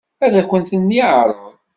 [0.25, 1.51] Ad akent-ten-yeɛṛeḍ?